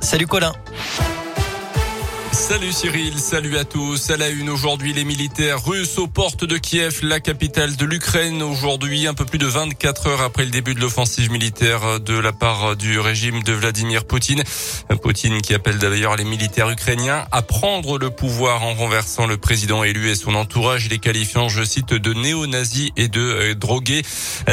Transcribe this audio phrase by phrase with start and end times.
[0.00, 0.50] Salut Colin.
[2.38, 4.10] Salut Cyril, salut à tous.
[4.10, 8.42] À la une aujourd'hui, les militaires russes aux portes de Kiev, la capitale de l'Ukraine.
[8.42, 12.32] Aujourd'hui, un peu plus de 24 heures après le début de l'offensive militaire de la
[12.32, 14.44] part du régime de Vladimir Poutine.
[15.02, 19.82] Poutine qui appelle d'ailleurs les militaires ukrainiens à prendre le pouvoir en renversant le président
[19.82, 24.02] élu et son entourage, les qualifiant, je cite, de néo-nazis et de euh, drogués.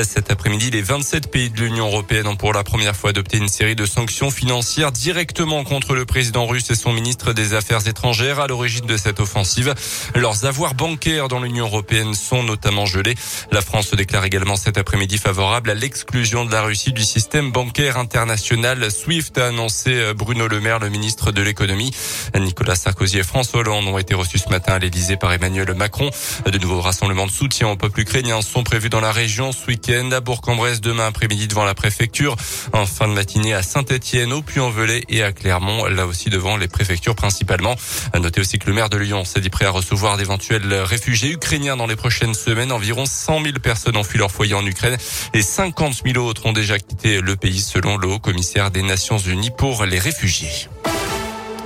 [0.03, 3.47] Cet après-midi, les 27 pays de l'Union européenne ont pour la première fois adopté une
[3.47, 8.39] série de sanctions financières directement contre le président russe et son ministre des Affaires étrangères
[8.39, 9.73] à l'origine de cette offensive.
[10.15, 13.15] Leurs avoirs bancaires dans l'Union européenne sont notamment gelés.
[13.51, 17.51] La France se déclare également cet après-midi favorable à l'exclusion de la Russie du système
[17.51, 21.91] bancaire international SWIFT, a annoncé euh, Bruno Le Maire, le ministre de l'économie.
[22.37, 26.09] Nicolas Sarkozy et François Hollande ont été reçus ce matin à l'Elysée par Emmanuel Macron.
[26.45, 30.09] De nouveaux rassemblements de soutien au peuple ukrainien sont prévus dans la région ce week-end
[30.11, 32.35] à Bourg-en-Bresse demain après-midi devant la préfecture.
[32.73, 36.67] En fin de matinée à Saint-Etienne, au Puy-en-Velay et à Clermont, là aussi devant les
[36.67, 37.64] préfectures principalement.
[38.13, 41.31] À noter aussi que le maire de Lyon s'est dit prêt à recevoir d'éventuels réfugiés
[41.31, 42.71] ukrainiens dans les prochaines semaines.
[42.71, 44.97] Environ 100 000 personnes ont fui leur foyer en Ukraine
[45.33, 49.17] et 50 000 autres ont déjà quitté le pays selon le haut commissaire des Nations
[49.17, 50.67] Unies pour les réfugiés.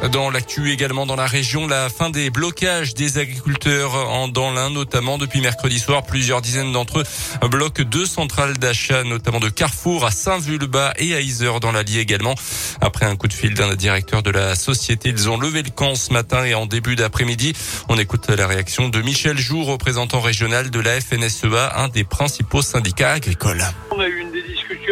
[0.08, 4.70] Dans l'actu également dans la région, la fin des blocages des agriculteurs en dans l'Ain,
[4.70, 10.06] notamment depuis mercredi soir, plusieurs dizaines d'entre eux bloquent deux centrales d'achat, notamment de Carrefour
[10.06, 12.34] à Saint-Vulbas et à Isère dans l'Allier également.
[12.80, 15.96] Après un coup de fil d'un directeur de la société, ils ont levé le camp
[15.96, 17.54] ce matin et en début d'après-midi.
[17.90, 22.62] On écoute la réaction de Michel Joux, représentant régional de la FNSEA, un des principaux
[22.62, 23.66] syndicats agricoles.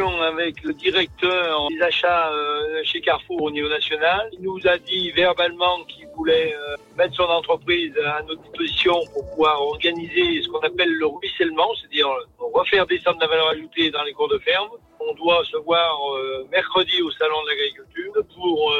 [0.05, 4.29] Avec le directeur des achats euh, chez Carrefour au niveau national.
[4.33, 9.27] Il nous a dit verbalement qu'il voulait euh, mettre son entreprise à notre disposition pour
[9.31, 14.13] pouvoir organiser ce qu'on appelle le ruissellement, c'est-à-dire refaire descendre la valeur ajoutée dans les
[14.13, 14.69] cours de ferme.
[14.99, 18.73] On doit se voir euh, mercredi au salon de l'agriculture pour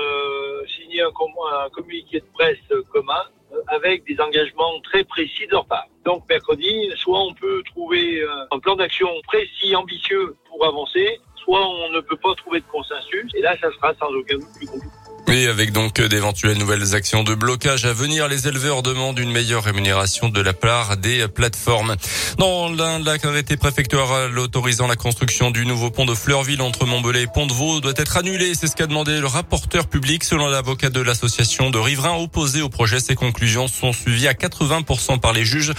[0.67, 3.23] signer un, un communiqué de presse commun
[3.67, 5.87] avec des engagements très précis de leur part.
[6.05, 10.35] Donc mercredi, soit on peut trouver un plan d'action précis, ambitieux
[10.65, 14.35] avancer, soit on ne peut pas trouver de consensus, et là ça sera sans aucun
[14.35, 15.06] doute plus compliqué.
[15.29, 19.63] Et avec donc d'éventuelles nouvelles actions de blocage à venir, les éleveurs demandent une meilleure
[19.63, 21.95] rémunération de la part des plateformes.
[22.37, 27.81] Dans l'arrêté préfectoral autorisant la construction du nouveau pont de Fleurville entre Montbelay et Pont-de-Vaux
[27.81, 28.53] doit être annulé.
[28.55, 32.69] C'est ce qu'a demandé le rapporteur public selon l'avocat de l'association de riverains opposés au
[32.69, 33.01] projet.
[33.01, 35.73] Ces conclusions sont suivies à 80% par les juges.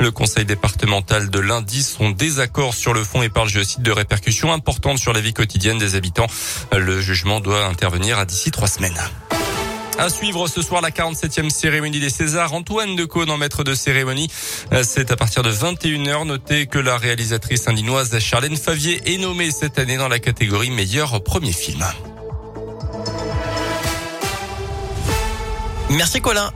[0.00, 3.92] Le conseil départemental de lundi son désaccord sur le fond et parle, je cite, de
[3.92, 6.26] répercussions importantes sur la vie quotidienne des habitants.
[6.72, 8.93] Le jugement doit intervenir à d'ici trois semaines.
[9.98, 12.52] À suivre ce soir la 47e cérémonie des Césars.
[12.52, 14.28] Antoine Decaune en maître de cérémonie.
[14.82, 16.26] C'est à partir de 21h.
[16.26, 21.22] Notez que la réalisatrice indinoise Charlène Favier est nommée cette année dans la catégorie meilleur
[21.22, 21.84] premier film.
[25.90, 26.52] Merci Colin.